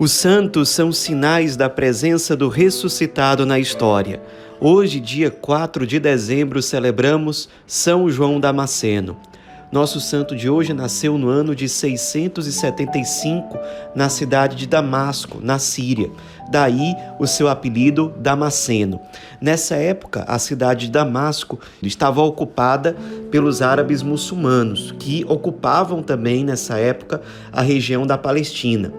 Os 0.00 0.12
santos 0.12 0.70
são 0.70 0.90
sinais 0.92 1.56
da 1.58 1.68
presença 1.68 2.34
do 2.34 2.48
ressuscitado 2.48 3.44
na 3.44 3.58
história. 3.58 4.18
Hoje, 4.58 4.98
dia 4.98 5.30
4 5.30 5.86
de 5.86 6.00
dezembro, 6.00 6.62
celebramos 6.62 7.50
São 7.66 8.08
João 8.08 8.40
Damasceno. 8.40 9.18
Nosso 9.70 10.00
santo 10.00 10.34
de 10.34 10.48
hoje 10.48 10.72
nasceu 10.72 11.18
no 11.18 11.28
ano 11.28 11.54
de 11.54 11.68
675 11.68 13.58
na 13.94 14.08
cidade 14.08 14.56
de 14.56 14.66
Damasco, 14.66 15.38
na 15.42 15.58
Síria. 15.58 16.10
Daí 16.50 16.94
o 17.18 17.26
seu 17.26 17.46
apelido 17.46 18.14
Damasceno. 18.16 18.98
Nessa 19.38 19.74
época, 19.74 20.24
a 20.26 20.38
cidade 20.38 20.86
de 20.86 20.92
Damasco 20.92 21.60
estava 21.82 22.22
ocupada 22.22 22.96
pelos 23.30 23.60
árabes 23.60 24.02
muçulmanos, 24.02 24.94
que 24.98 25.26
ocupavam 25.28 26.02
também 26.02 26.42
nessa 26.42 26.78
época 26.78 27.20
a 27.52 27.60
região 27.60 28.06
da 28.06 28.16
Palestina. 28.16 28.90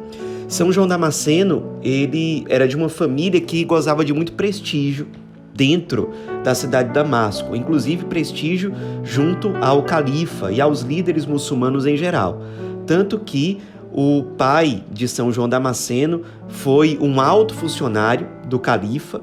São 0.52 0.70
João 0.70 0.86
Damasceno, 0.86 1.78
ele 1.82 2.44
era 2.50 2.68
de 2.68 2.76
uma 2.76 2.90
família 2.90 3.40
que 3.40 3.64
gozava 3.64 4.04
de 4.04 4.14
muito 4.14 4.34
prestígio 4.34 5.08
dentro 5.56 6.10
da 6.44 6.54
cidade 6.54 6.90
de 6.90 6.94
Damasco, 6.94 7.56
inclusive 7.56 8.04
prestígio 8.04 8.74
junto 9.02 9.56
ao 9.62 9.82
califa 9.84 10.52
e 10.52 10.60
aos 10.60 10.82
líderes 10.82 11.26
muçulmanos 11.26 11.86
em 11.86 11.96
geral. 11.96 12.42
Tanto 12.86 13.18
que 13.18 13.60
o 13.94 14.24
pai 14.38 14.84
de 14.92 15.08
São 15.08 15.32
João 15.32 15.48
Damasceno 15.48 16.24
foi 16.50 17.00
um 17.02 17.22
alto 17.22 17.54
funcionário 17.54 18.28
do 18.46 18.60
califa 18.60 19.22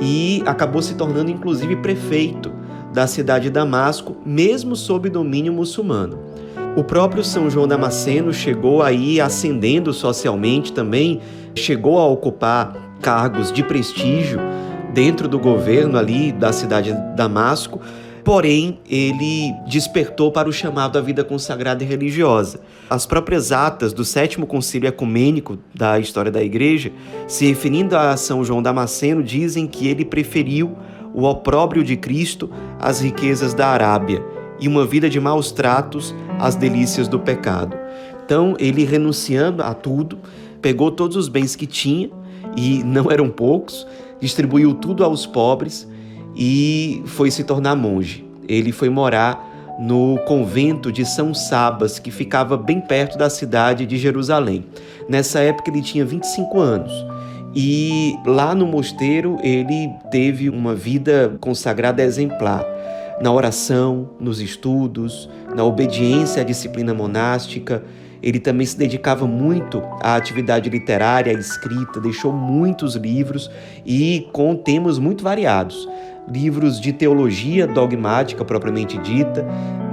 e 0.00 0.42
acabou 0.46 0.80
se 0.80 0.94
tornando 0.94 1.30
inclusive 1.30 1.76
prefeito 1.76 2.50
da 2.94 3.06
cidade 3.06 3.44
de 3.44 3.50
Damasco, 3.50 4.16
mesmo 4.24 4.74
sob 4.74 5.10
domínio 5.10 5.52
muçulmano. 5.52 6.29
O 6.76 6.84
próprio 6.84 7.24
São 7.24 7.50
João 7.50 7.66
Damasceno 7.66 8.32
chegou 8.32 8.80
aí 8.80 9.20
ascendendo 9.20 9.92
socialmente 9.92 10.72
também, 10.72 11.20
chegou 11.52 11.98
a 11.98 12.06
ocupar 12.06 12.96
cargos 13.02 13.50
de 13.50 13.64
prestígio 13.64 14.38
dentro 14.94 15.26
do 15.26 15.36
governo 15.36 15.98
ali 15.98 16.30
da 16.30 16.52
cidade 16.52 16.92
de 16.92 17.16
Damasco, 17.16 17.80
porém 18.22 18.78
ele 18.88 19.52
despertou 19.66 20.30
para 20.30 20.48
o 20.48 20.52
chamado 20.52 20.96
à 20.96 21.00
vida 21.00 21.24
consagrada 21.24 21.82
e 21.82 21.86
religiosa. 21.86 22.60
As 22.88 23.04
próprias 23.04 23.50
atas 23.50 23.92
do 23.92 24.04
sétimo 24.04 24.46
concílio 24.46 24.88
ecumênico 24.88 25.58
da 25.74 25.98
história 25.98 26.30
da 26.30 26.42
igreja, 26.42 26.92
se 27.26 27.46
referindo 27.46 27.96
a 27.96 28.16
São 28.16 28.44
João 28.44 28.62
Damasceno, 28.62 29.24
dizem 29.24 29.66
que 29.66 29.88
ele 29.88 30.04
preferiu 30.04 30.76
o 31.12 31.24
opróbrio 31.24 31.82
de 31.82 31.96
Cristo 31.96 32.48
às 32.78 33.00
riquezas 33.00 33.54
da 33.54 33.66
Arábia 33.66 34.22
e 34.60 34.68
uma 34.68 34.84
vida 34.84 35.08
de 35.08 35.18
maus 35.18 35.50
tratos 35.50 36.14
às 36.38 36.54
delícias 36.54 37.08
do 37.08 37.18
pecado. 37.18 37.76
Então, 38.24 38.54
ele 38.58 38.84
renunciando 38.84 39.62
a 39.62 39.74
tudo, 39.74 40.18
pegou 40.62 40.90
todos 40.90 41.16
os 41.16 41.28
bens 41.28 41.56
que 41.56 41.66
tinha, 41.66 42.10
e 42.56 42.82
não 42.84 43.10
eram 43.10 43.28
poucos, 43.28 43.86
distribuiu 44.20 44.74
tudo 44.74 45.04
aos 45.04 45.26
pobres 45.26 45.88
e 46.36 47.02
foi 47.06 47.30
se 47.30 47.44
tornar 47.44 47.76
monge. 47.76 48.24
Ele 48.48 48.72
foi 48.72 48.88
morar 48.88 49.48
no 49.78 50.18
convento 50.26 50.92
de 50.92 51.06
São 51.06 51.32
Sabas, 51.32 51.98
que 51.98 52.10
ficava 52.10 52.56
bem 52.56 52.80
perto 52.80 53.16
da 53.16 53.30
cidade 53.30 53.86
de 53.86 53.96
Jerusalém. 53.96 54.66
Nessa 55.08 55.40
época 55.40 55.70
ele 55.70 55.80
tinha 55.80 56.04
25 56.04 56.58
anos. 56.60 56.92
E 57.54 58.16
lá 58.26 58.54
no 58.54 58.66
mosteiro 58.66 59.38
ele 59.42 59.90
teve 60.10 60.48
uma 60.48 60.74
vida 60.74 61.36
consagrada 61.40 62.02
exemplar 62.02 62.64
na 63.20 63.30
oração, 63.30 64.10
nos 64.18 64.40
estudos, 64.40 65.28
na 65.54 65.62
obediência 65.62 66.42
à 66.42 66.44
disciplina 66.44 66.94
monástica. 66.94 67.84
Ele 68.22 68.38
também 68.38 68.66
se 68.66 68.76
dedicava 68.76 69.26
muito 69.26 69.82
à 70.00 70.16
atividade 70.16 70.68
literária, 70.68 71.34
à 71.34 71.38
escrita, 71.38 72.00
deixou 72.00 72.32
muitos 72.32 72.94
livros 72.94 73.50
e 73.84 74.28
com 74.32 74.54
temas 74.54 74.98
muito 74.98 75.22
variados. 75.22 75.88
Livros 76.30 76.80
de 76.80 76.92
teologia 76.92 77.66
dogmática 77.66 78.44
propriamente 78.44 78.98
dita, 78.98 79.46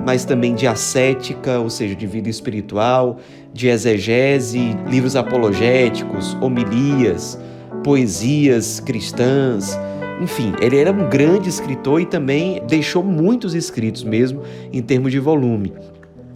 mas 0.06 0.24
também 0.24 0.56
de 0.56 0.68
ascética, 0.68 1.60
ou 1.60 1.70
seja, 1.70 1.96
de 1.96 2.06
vida 2.06 2.30
espiritual, 2.30 3.18
de 3.54 3.68
exegese, 3.68 4.78
livros 4.88 5.16
apologéticos, 5.16 6.38
homilias, 6.42 7.40
poesias 7.84 8.80
cristãs, 8.80 9.78
enfim, 10.22 10.54
ele 10.60 10.78
era 10.78 10.92
um 10.92 11.10
grande 11.10 11.48
escritor 11.48 12.02
e 12.02 12.06
também 12.06 12.62
deixou 12.68 13.04
muitos 13.04 13.54
escritos 13.54 14.04
mesmo 14.04 14.42
em 14.72 14.82
termos 14.82 15.12
de 15.12 15.20
volume. 15.20 15.74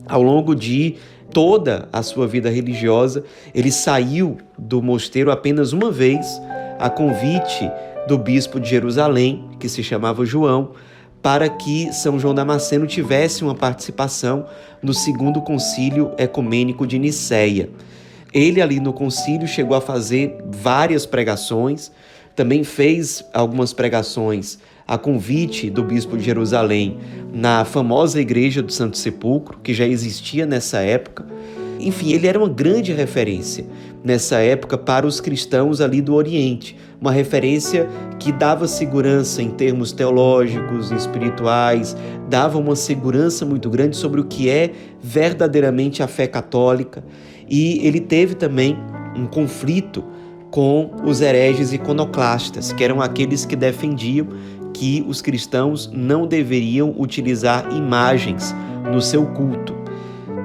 Ao 0.08 0.22
longo 0.22 0.56
de 0.56 0.96
toda 1.34 1.88
a 1.92 2.03
sua 2.03 2.28
vida 2.28 2.50
religiosa, 2.50 3.24
ele 3.56 3.72
saiu 3.72 4.38
do 4.58 4.81
mosteiro 4.81 5.31
apenas 5.31 5.74
uma 5.74 5.90
vez, 5.90 6.25
a 6.78 6.90
convite 6.90 7.69
do 8.08 8.18
bispo 8.18 8.59
de 8.59 8.69
Jerusalém, 8.69 9.46
que 9.59 9.69
se 9.69 9.84
chamava 9.84 10.25
João, 10.25 10.72
para 11.22 11.48
que 11.48 11.94
São 11.94 12.19
João 12.19 12.34
Damasceno 12.34 12.88
tivesse 12.88 13.44
uma 13.44 13.53
participação 13.53 14.46
no 14.81 14.94
segundo 14.94 15.42
concílio 15.42 16.12
ecumênico 16.18 16.86
de 16.86 16.98
Nicéia. 16.98 17.69
Ele 18.34 18.62
ali 18.62 18.80
no 18.80 18.94
concílio 18.94 19.48
chegou 19.48 19.75
a 19.75 19.81
fazer 19.81 20.38
várias 20.46 21.06
pregações, 21.06 21.92
também 22.36 22.64
fez 22.64 23.24
algumas 23.34 23.74
pregações 23.74 24.59
a 24.88 24.97
convite 24.97 25.69
do 25.69 25.84
bispo 25.84 26.18
de 26.18 26.24
Jerusalém 26.25 26.97
na 27.34 27.64
famosa 27.64 28.19
igreja 28.19 28.62
do 28.62 28.74
Santo 28.74 28.97
Sepulcro, 28.97 29.58
que 29.64 29.74
já 29.74 29.88
existia 29.88 30.46
nessa 30.46 30.80
época. 30.80 31.25
Enfim, 31.80 32.12
ele 32.12 32.28
era 32.28 32.38
uma 32.38 32.50
grande 32.50 32.92
referência 32.92 33.66
nessa 34.03 34.40
época 34.40 34.78
para 34.78 35.08
os 35.08 35.22
cristãos 35.22 35.80
ali 35.80 36.02
do 36.02 36.14
Oriente, 36.14 36.75
uma 37.00 37.12
referência 37.12 37.88
que 38.19 38.31
dava 38.31 38.68
segurança 38.68 39.42
em 39.42 39.50
termos 39.50 39.92
teológicos, 39.92 40.92
espirituais, 40.92 41.96
dava 42.30 42.58
uma 42.58 42.75
segurança 42.75 43.46
muito 43.46 43.69
grande 43.69 43.96
sobre 43.96 44.19
o 44.19 44.25
que 44.25 44.50
é 44.50 44.72
verdadeiramente 45.02 46.03
a 46.03 46.08
fé 46.08 46.28
católica. 46.28 47.03
E 47.50 47.80
ele 47.86 48.00
teve 48.02 48.36
também 48.36 48.78
um 49.16 49.25
conflito 49.25 50.03
com 50.51 50.91
os 51.06 51.22
hereges 51.22 51.72
iconoclastas, 51.72 52.73
que 52.73 52.84
eram 52.84 53.01
aqueles 53.01 53.45
que 53.45 53.56
defendiam 53.56 54.28
que 54.73 55.03
os 55.07 55.22
cristãos 55.22 55.89
não 55.91 56.28
deveriam 56.28 56.94
utilizar 56.97 57.73
imagens 57.73 58.53
no 58.91 59.01
seu 59.01 59.25
culto. 59.28 59.73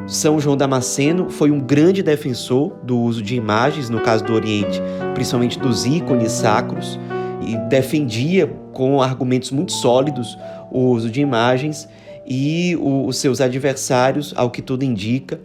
São 0.07 0.39
João 0.39 0.57
Damasceno 0.57 1.29
foi 1.29 1.51
um 1.51 1.59
grande 1.59 2.03
defensor 2.03 2.73
do 2.85 2.97
uso 2.97 3.21
de 3.21 3.35
imagens, 3.35 3.91
no 3.91 4.01
caso 4.01 4.25
do 4.25 4.33
Oriente, 4.33 4.81
principalmente 5.15 5.59
dos 5.59 5.85
ícones 5.85 6.31
sacros, 6.31 6.99
e 7.45 7.57
defendia 7.69 8.47
com 8.73 9.03
argumentos 9.03 9.51
muito 9.51 9.73
sólidos 9.73 10.39
o 10.71 10.91
uso 10.91 11.11
de 11.11 11.21
imagens, 11.21 11.89
e 12.25 12.77
os 12.81 13.19
seus 13.19 13.41
adversários, 13.41 14.33
ao 14.37 14.51
que 14.51 14.61
tudo 14.61 14.85
indica, 14.85 15.41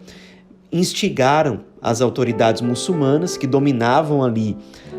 instigaram 0.72 1.62
as 1.82 2.02
autoridades 2.02 2.62
muçulmanas 2.62 3.36
que 3.36 3.48
dominavam 3.48 4.24
ali 4.24 4.56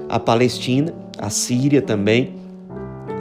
a 0.09 0.19
Palestina, 0.19 0.93
a 1.19 1.31
Síria 1.31 1.81
também, 1.81 2.35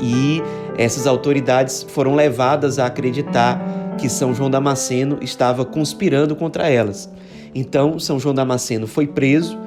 e 0.01 0.41
essas 0.77 1.05
autoridades 1.05 1.85
foram 1.89 2.15
levadas 2.15 2.79
a 2.79 2.87
acreditar 2.87 3.95
que 3.97 4.09
São 4.09 4.33
João 4.33 4.49
Damasceno 4.49 5.19
estava 5.21 5.63
conspirando 5.63 6.35
contra 6.35 6.67
elas. 6.69 7.09
Então, 7.53 7.99
São 7.99 8.19
João 8.19 8.33
Damasceno 8.33 8.87
foi 8.87 9.05
preso 9.05 9.57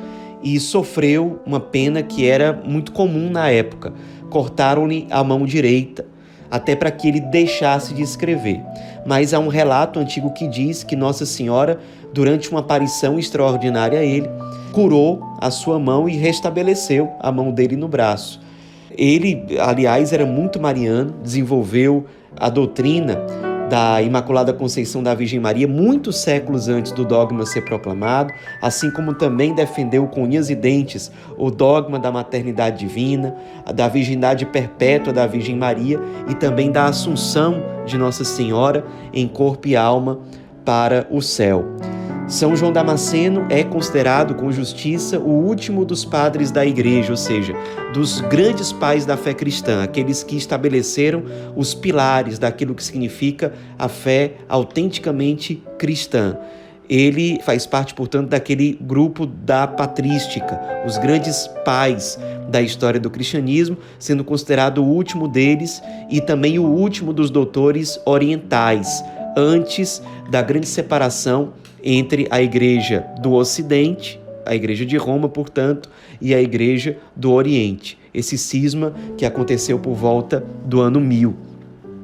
e 0.42 0.58
sofreu 0.58 1.40
uma 1.46 1.60
pena 1.60 2.02
que 2.02 2.26
era 2.26 2.52
muito 2.64 2.92
comum 2.92 3.30
na 3.30 3.48
época. 3.48 3.92
Cortaram-lhe 4.28 5.06
a 5.10 5.22
mão 5.22 5.46
direita, 5.46 6.04
até 6.50 6.76
para 6.76 6.90
que 6.90 7.08
ele 7.08 7.20
deixasse 7.20 7.94
de 7.94 8.02
escrever. 8.02 8.60
Mas 9.06 9.34
há 9.34 9.38
um 9.38 9.48
relato 9.48 9.98
antigo 9.98 10.32
que 10.32 10.46
diz 10.46 10.82
que 10.82 10.96
Nossa 10.96 11.26
Senhora 11.26 11.78
durante 12.14 12.48
uma 12.50 12.60
aparição 12.60 13.18
extraordinária 13.18 13.98
a 13.98 14.04
ele, 14.04 14.30
curou 14.72 15.20
a 15.40 15.50
sua 15.50 15.78
mão 15.78 16.08
e 16.08 16.16
restabeleceu 16.16 17.12
a 17.18 17.30
mão 17.32 17.50
dele 17.50 17.76
no 17.76 17.88
braço. 17.88 18.40
Ele, 18.96 19.44
aliás, 19.58 20.12
era 20.12 20.24
muito 20.24 20.60
mariano, 20.60 21.12
desenvolveu 21.22 22.06
a 22.36 22.48
doutrina 22.48 23.20
da 23.68 24.02
Imaculada 24.02 24.52
Conceição 24.52 25.02
da 25.02 25.14
Virgem 25.14 25.40
Maria 25.40 25.66
muitos 25.66 26.16
séculos 26.16 26.68
antes 26.68 26.92
do 26.92 27.04
dogma 27.04 27.46
ser 27.46 27.62
proclamado, 27.62 28.32
assim 28.60 28.90
como 28.90 29.14
também 29.14 29.54
defendeu 29.54 30.06
com 30.06 30.24
unhas 30.24 30.50
e 30.50 30.54
dentes 30.54 31.10
o 31.36 31.50
dogma 31.50 31.98
da 31.98 32.10
maternidade 32.10 32.78
divina, 32.78 33.34
da 33.74 33.88
virgindade 33.88 34.46
perpétua 34.46 35.12
da 35.12 35.26
Virgem 35.26 35.56
Maria 35.56 36.00
e 36.28 36.34
também 36.34 36.70
da 36.70 36.86
assunção 36.86 37.62
de 37.86 37.96
Nossa 37.96 38.24
Senhora 38.24 38.84
em 39.12 39.26
corpo 39.26 39.68
e 39.68 39.76
alma 39.76 40.18
para 40.64 41.06
o 41.10 41.20
céu. 41.20 41.64
São 42.26 42.56
João 42.56 42.72
Damasceno 42.72 43.46
é 43.50 43.62
considerado 43.62 44.34
com 44.34 44.50
justiça 44.50 45.18
o 45.18 45.28
último 45.28 45.84
dos 45.84 46.06
padres 46.06 46.50
da 46.50 46.64
igreja, 46.64 47.10
ou 47.10 47.18
seja, 47.18 47.54
dos 47.92 48.20
grandes 48.22 48.72
pais 48.72 49.04
da 49.04 49.14
fé 49.14 49.34
cristã, 49.34 49.82
aqueles 49.82 50.22
que 50.22 50.34
estabeleceram 50.34 51.22
os 51.54 51.74
pilares 51.74 52.38
daquilo 52.38 52.74
que 52.74 52.82
significa 52.82 53.52
a 53.78 53.88
fé 53.88 54.36
autenticamente 54.48 55.62
cristã. 55.78 56.36
ele 56.88 57.40
faz 57.42 57.66
parte, 57.66 57.94
portanto, 57.94 58.28
daquele 58.28 58.78
grupo 58.80 59.26
da 59.26 59.66
patrística, 59.66 60.60
os 60.86 60.98
grandes 60.98 61.46
pais 61.64 62.18
da 62.48 62.60
história 62.60 63.00
do 63.00 63.10
cristianismo, 63.10 63.76
sendo 63.98 64.22
considerado 64.22 64.78
o 64.78 64.86
último 64.86 65.26
deles 65.26 65.82
e 66.10 66.20
também 66.20 66.58
o 66.58 66.64
último 66.64 67.12
dos 67.12 67.30
doutores 67.30 67.98
orientais, 68.04 69.02
antes 69.36 70.02
da 70.30 70.42
grande 70.42 70.66
separação 70.66 71.52
entre 71.84 72.26
a 72.30 72.40
igreja 72.40 73.04
do 73.20 73.34
Ocidente, 73.34 74.18
a 74.46 74.54
igreja 74.54 74.86
de 74.86 74.96
Roma, 74.96 75.28
portanto, 75.28 75.90
e 76.20 76.34
a 76.34 76.40
igreja 76.40 76.96
do 77.14 77.30
Oriente. 77.30 77.98
Esse 78.12 78.38
cisma 78.38 78.94
que 79.18 79.26
aconteceu 79.26 79.78
por 79.78 79.94
volta 79.94 80.42
do 80.64 80.80
ano 80.80 80.98
1000. 80.98 81.34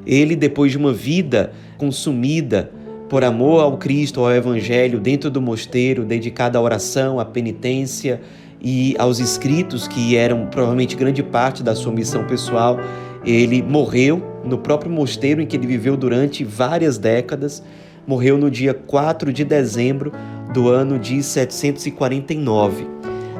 Ele, 0.06 0.37
depois 0.37 0.71
de 0.73 0.79
uma 0.79 0.93
vida 0.93 1.53
consumida 1.79 2.71
por 3.09 3.25
amor 3.25 3.61
ao 3.61 3.79
Cristo, 3.79 4.21
ao 4.21 4.31
Evangelho, 4.31 5.00
dentro 5.00 5.31
do 5.31 5.41
mosteiro, 5.41 6.05
dedicado 6.05 6.59
à 6.59 6.61
oração, 6.61 7.19
à 7.19 7.25
penitência 7.25 8.21
e 8.61 8.94
aos 8.99 9.19
escritos, 9.19 9.88
que 9.88 10.17
eram 10.17 10.47
provavelmente 10.47 10.94
grande 10.94 11.23
parte 11.23 11.62
da 11.62 11.75
sua 11.75 11.93
missão 11.93 12.25
pessoal, 12.25 12.79
ele 13.25 13.62
morreu 13.62 14.23
no 14.44 14.59
próprio 14.59 14.91
mosteiro 14.91 15.41
em 15.41 15.47
que 15.47 15.56
ele 15.56 15.67
viveu 15.67 15.97
durante 15.97 16.44
várias 16.44 16.99
décadas. 16.99 17.62
Morreu 18.10 18.36
no 18.36 18.50
dia 18.50 18.74
4 18.74 19.32
de 19.32 19.44
dezembro 19.44 20.12
do 20.52 20.68
ano 20.68 20.98
de 20.98 21.22
749. 21.22 22.84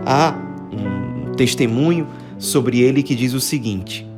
Há 0.07 0.33
um 0.73 1.33
testemunho 1.33 2.07
sobre 2.39 2.81
ele 2.81 3.03
que 3.03 3.17
diz 3.17 3.35
o 3.35 3.41
seguinte: 3.41 4.09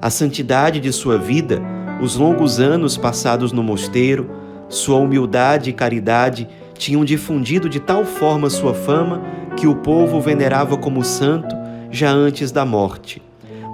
A 0.00 0.08
santidade 0.08 0.80
de 0.80 0.90
sua 0.90 1.18
vida, 1.18 1.60
os 2.00 2.16
longos 2.16 2.58
anos 2.58 2.96
passados 2.96 3.52
no 3.52 3.62
mosteiro, 3.62 4.30
sua 4.70 4.96
humildade 4.96 5.68
e 5.68 5.74
caridade 5.74 6.48
tinham 6.78 7.04
difundido 7.04 7.68
de 7.68 7.78
tal 7.78 8.06
forma 8.06 8.48
sua 8.48 8.72
fama 8.72 9.20
que 9.54 9.66
o 9.66 9.76
povo 9.76 10.16
o 10.16 10.22
venerava 10.22 10.78
como 10.78 11.04
santo 11.04 11.54
já 11.90 12.10
antes 12.10 12.50
da 12.50 12.64
morte. 12.64 13.20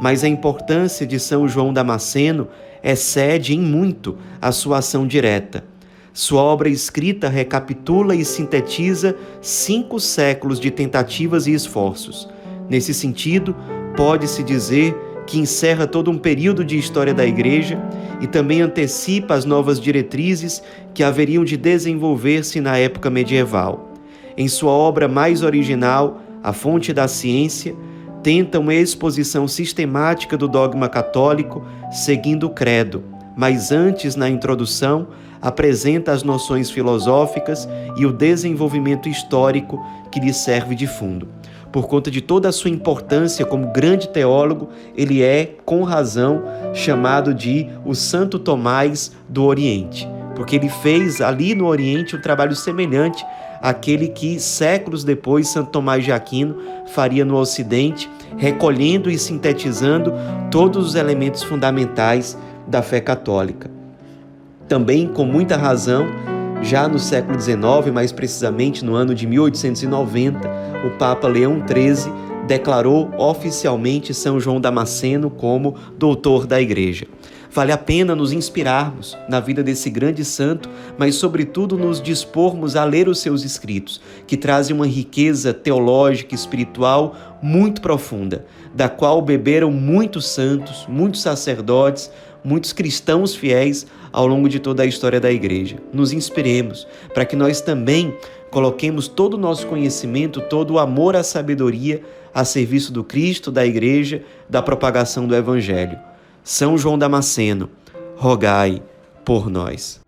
Mas 0.02 0.24
a 0.24 0.28
importância 0.28 1.06
de 1.06 1.20
São 1.20 1.46
João 1.46 1.72
Damasceno 1.72 2.48
excede 2.82 3.54
em 3.54 3.60
muito 3.60 4.18
a 4.42 4.50
sua 4.50 4.78
ação 4.78 5.06
direta. 5.06 5.75
Sua 6.16 6.40
obra 6.40 6.70
escrita 6.70 7.28
recapitula 7.28 8.14
e 8.14 8.24
sintetiza 8.24 9.14
cinco 9.42 10.00
séculos 10.00 10.58
de 10.58 10.70
tentativas 10.70 11.46
e 11.46 11.52
esforços. 11.52 12.26
Nesse 12.70 12.94
sentido, 12.94 13.54
pode-se 13.94 14.42
dizer 14.42 14.96
que 15.26 15.38
encerra 15.38 15.86
todo 15.86 16.10
um 16.10 16.16
período 16.16 16.64
de 16.64 16.78
história 16.78 17.12
da 17.12 17.26
Igreja 17.26 17.78
e 18.18 18.26
também 18.26 18.62
antecipa 18.62 19.34
as 19.34 19.44
novas 19.44 19.78
diretrizes 19.78 20.62
que 20.94 21.04
haveriam 21.04 21.44
de 21.44 21.58
desenvolver-se 21.58 22.62
na 22.62 22.78
época 22.78 23.10
medieval. 23.10 23.92
Em 24.38 24.48
sua 24.48 24.72
obra 24.72 25.06
mais 25.06 25.42
original, 25.42 26.22
A 26.42 26.54
Fonte 26.54 26.94
da 26.94 27.06
Ciência, 27.08 27.76
tenta 28.22 28.58
uma 28.58 28.74
exposição 28.74 29.46
sistemática 29.46 30.34
do 30.34 30.48
dogma 30.48 30.88
católico 30.88 31.62
seguindo 31.92 32.46
o 32.46 32.50
credo, 32.50 33.04
mas 33.36 33.70
antes, 33.70 34.16
na 34.16 34.30
introdução, 34.30 35.08
apresenta 35.42 36.10
as 36.10 36.22
noções 36.22 36.70
filosóficas 36.70 37.68
e 37.96 38.06
o 38.06 38.12
desenvolvimento 38.12 39.08
histórico 39.08 39.84
que 40.10 40.18
lhe 40.18 40.32
serve 40.32 40.74
de 40.74 40.86
fundo. 40.86 41.28
Por 41.70 41.86
conta 41.86 42.10
de 42.10 42.22
toda 42.22 42.48
a 42.48 42.52
sua 42.52 42.70
importância 42.70 43.44
como 43.44 43.70
grande 43.70 44.08
teólogo, 44.08 44.70
ele 44.96 45.22
é, 45.22 45.56
com 45.66 45.82
razão, 45.82 46.42
chamado 46.72 47.34
de 47.34 47.68
o 47.84 47.94
Santo 47.94 48.38
Tomás 48.38 49.12
do 49.28 49.44
Oriente, 49.44 50.08
porque 50.34 50.56
ele 50.56 50.70
fez 50.70 51.20
ali 51.20 51.54
no 51.54 51.66
Oriente 51.66 52.16
um 52.16 52.20
trabalho 52.20 52.56
semelhante 52.56 53.22
àquele 53.60 54.08
que 54.08 54.40
séculos 54.40 55.04
depois 55.04 55.48
Santo 55.48 55.70
Tomás 55.70 56.04
de 56.04 56.12
Aquino 56.12 56.56
faria 56.86 57.24
no 57.24 57.36
Ocidente, 57.36 58.08
recolhendo 58.38 59.10
e 59.10 59.18
sintetizando 59.18 60.12
todos 60.50 60.88
os 60.88 60.94
elementos 60.94 61.42
fundamentais 61.42 62.38
da 62.66 62.82
fé 62.82 63.00
católica. 63.00 63.70
Também, 64.68 65.06
com 65.06 65.24
muita 65.24 65.56
razão, 65.56 66.06
já 66.62 66.88
no 66.88 66.98
século 66.98 67.40
XIX, 67.40 67.92
mais 67.92 68.10
precisamente 68.10 68.84
no 68.84 68.94
ano 68.94 69.14
de 69.14 69.26
1890, 69.26 70.40
o 70.86 70.98
Papa 70.98 71.28
Leão 71.28 71.62
XIII 71.66 72.12
declarou 72.46 73.10
oficialmente 73.18 74.14
São 74.14 74.40
João 74.40 74.60
Damasceno 74.60 75.30
como 75.30 75.76
doutor 75.98 76.46
da 76.46 76.60
Igreja. 76.60 77.06
Vale 77.56 77.72
a 77.72 77.78
pena 77.78 78.14
nos 78.14 78.32
inspirarmos 78.32 79.16
na 79.30 79.40
vida 79.40 79.62
desse 79.62 79.88
grande 79.88 80.24
santo, 80.24 80.68
mas, 80.98 81.14
sobretudo, 81.14 81.78
nos 81.78 82.02
dispormos 82.02 82.76
a 82.76 82.84
ler 82.84 83.08
os 83.08 83.20
seus 83.20 83.44
escritos, 83.44 84.00
que 84.26 84.36
trazem 84.36 84.76
uma 84.76 84.86
riqueza 84.86 85.54
teológica 85.54 86.34
e 86.34 86.38
espiritual 86.38 87.16
muito 87.42 87.80
profunda, 87.80 88.44
da 88.74 88.90
qual 88.90 89.22
beberam 89.22 89.70
muitos 89.70 90.28
santos, 90.28 90.84
muitos 90.86 91.22
sacerdotes, 91.22 92.10
muitos 92.46 92.72
cristãos 92.72 93.34
fiéis 93.34 93.88
ao 94.12 94.24
longo 94.24 94.48
de 94.48 94.60
toda 94.60 94.84
a 94.84 94.86
história 94.86 95.20
da 95.20 95.32
igreja. 95.32 95.78
Nos 95.92 96.12
inspiremos 96.12 96.86
para 97.12 97.24
que 97.24 97.34
nós 97.34 97.60
também 97.60 98.16
coloquemos 98.52 99.08
todo 99.08 99.34
o 99.34 99.38
nosso 99.38 99.66
conhecimento, 99.66 100.40
todo 100.40 100.74
o 100.74 100.78
amor 100.78 101.16
à 101.16 101.24
sabedoria 101.24 102.00
a 102.32 102.44
serviço 102.44 102.92
do 102.92 103.02
Cristo, 103.02 103.50
da 103.50 103.66
igreja, 103.66 104.22
da 104.48 104.62
propagação 104.62 105.26
do 105.26 105.34
evangelho. 105.34 105.98
São 106.44 106.78
João 106.78 106.96
Damasceno, 106.96 107.68
rogai 108.14 108.80
por 109.24 109.50
nós. 109.50 110.05